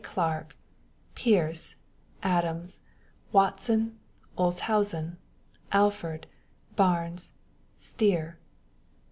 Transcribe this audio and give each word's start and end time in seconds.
Clarke, 0.03 0.55
Pearce, 1.13 1.75
Adams, 2.23 2.79
Watson, 3.31 3.99
Olshausen, 4.35 5.17
Alford, 5.71 6.25
Barnes^ 6.75 7.29
Stier. 7.77 8.39